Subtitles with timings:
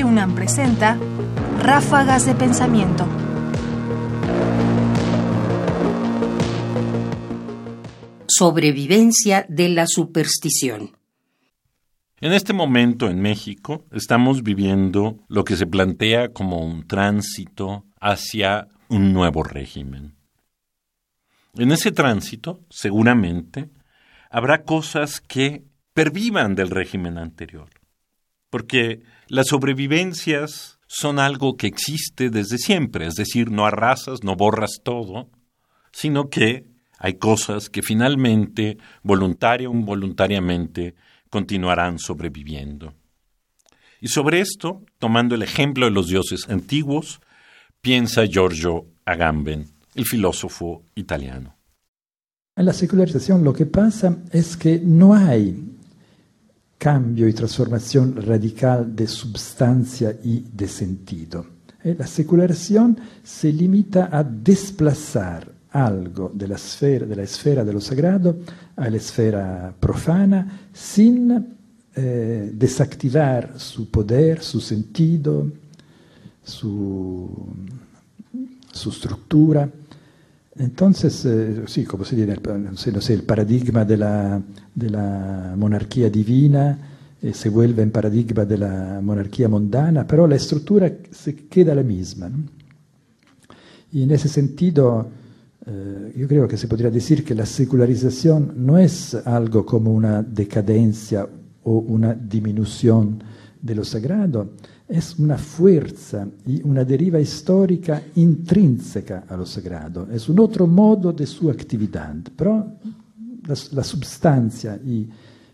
[0.00, 0.98] Radio UNAM presenta
[1.58, 3.06] Ráfagas de Pensamiento.
[8.26, 10.96] Sobrevivencia de la superstición.
[12.18, 18.68] En este momento en México estamos viviendo lo que se plantea como un tránsito hacia
[18.88, 20.14] un nuevo régimen.
[21.58, 23.68] En ese tránsito, seguramente,
[24.30, 25.62] habrá cosas que
[25.92, 27.68] pervivan del régimen anterior,
[28.50, 34.80] porque las sobrevivencias son algo que existe desde siempre, es decir, no arrasas, no borras
[34.82, 35.30] todo,
[35.92, 36.66] sino que
[36.98, 40.94] hay cosas que finalmente, voluntaria o involuntariamente,
[41.30, 42.94] continuarán sobreviviendo.
[44.00, 47.20] Y sobre esto, tomando el ejemplo de los dioses antiguos,
[47.80, 51.56] piensa Giorgio Agamben, el filósofo italiano.
[52.56, 55.69] En la secularización lo que pasa es que no hay
[56.80, 61.44] cambio y transformación radical de substancia y de sentido.
[61.84, 67.72] Eh, la secularización se limita a desplazar algo de la esfera de, la esfera de
[67.74, 68.38] lo sagrado
[68.76, 71.54] a la esfera profana sin
[71.94, 75.52] eh, desactivar su poder, su sentido,
[76.42, 77.46] su,
[78.72, 79.68] su estructura.
[80.60, 82.38] Entonces, eh, sí, como se dice,
[82.76, 86.78] sé, no sé, el paradigma de la, monarquía divina
[87.22, 90.92] eh, se vuelve en paradigma de la monarquía mundana, pero la estructura
[91.48, 92.30] queda la misma.
[93.90, 95.08] Y en ese sentido,
[95.64, 100.22] eh, yo creo que se podría decir que la secularización no es algo como una
[100.22, 101.26] decadencia
[101.62, 103.24] o una disminución
[103.60, 104.52] de lo sagrado,
[104.88, 111.12] es una fuerza y una deriva histórica intrínseca a lo sagrado, es un otro modo
[111.12, 112.76] de su actividad, pero
[113.46, 115.08] la, la substancia y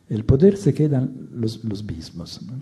[0.09, 2.41] el poder se quedan los, los mismos.
[2.43, 2.53] ¿no?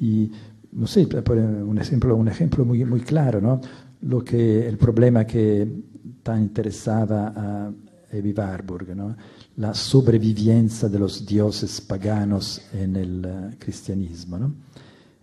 [0.00, 0.30] Y,
[0.72, 3.60] no sé, un ejemplo, un ejemplo muy, muy claro, ¿no?
[4.02, 5.68] Lo que, el problema que
[6.22, 7.72] tan interesaba a
[8.10, 8.34] Evi
[9.56, 14.38] la sobrevivencia de los dioses paganos en el uh, cristianismo.
[14.38, 14.54] ¿no?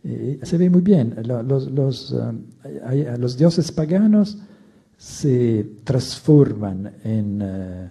[0.04, 4.38] Eh, se ve muy bien, los, los, dioses paganos
[4.98, 7.90] se transforman en eh,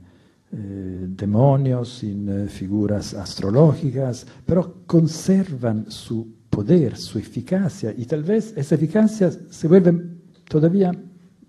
[0.52, 9.32] demonios, en figuras astrológicas, pero conservan su poder, su eficacia, y tal vez esa eficacia
[9.50, 10.00] se vuelve
[10.48, 10.92] todavía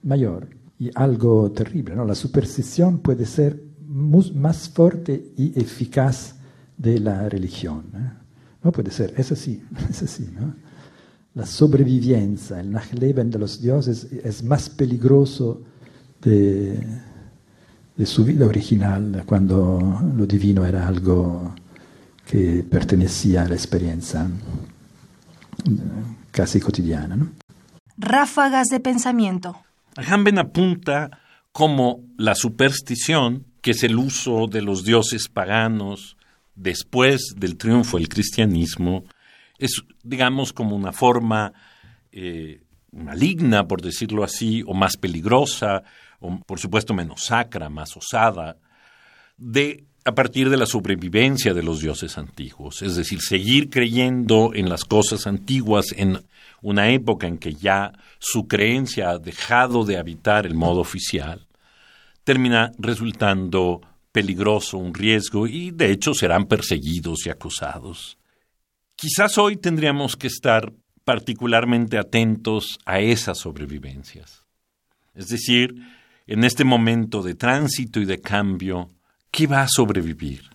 [0.01, 0.47] mayor.
[0.79, 2.05] Y algo terrible, ¿no?
[2.05, 6.35] La superstición puede ser más fuerte y eficaz
[6.77, 7.85] de la religión.
[7.95, 8.09] ¿eh?
[8.63, 10.29] No puede ser, es así, es así.
[10.37, 10.53] ¿no?
[11.33, 15.61] La sobrevivencia, el Nachleben de los dioses es más peligroso
[16.21, 16.79] de,
[17.95, 21.53] de su vida original cuando lo divino era algo
[22.25, 24.27] que pertenecía a la experiencia
[26.31, 27.15] casi cotidiana.
[27.15, 27.29] ¿no?
[27.97, 29.57] Ráfagas de pensamiento.
[29.95, 31.19] Agamben apunta
[31.51, 36.17] como la superstición, que es el uso de los dioses paganos
[36.56, 39.05] después del triunfo del cristianismo,
[39.57, 41.53] es, digamos, como una forma
[42.11, 42.61] eh,
[42.91, 45.84] maligna, por decirlo así, o más peligrosa,
[46.19, 48.57] o por supuesto menos sacra, más osada,
[49.38, 54.69] de a partir de la sobrevivencia de los dioses antiguos, es decir, seguir creyendo en
[54.69, 56.23] las cosas antiguas en
[56.65, 61.45] una época en que ya su creencia ha dejado de habitar el modo oficial,
[62.23, 63.81] termina resultando
[64.11, 68.17] peligroso, un riesgo, y de hecho serán perseguidos y acusados.
[68.95, 70.73] Quizás hoy tendríamos que estar
[71.03, 74.43] particularmente atentos a esas sobrevivencias.
[75.13, 75.75] Es decir,
[76.25, 78.89] en este momento de tránsito y de cambio,
[79.29, 80.49] ¿qué va a sobrevivir?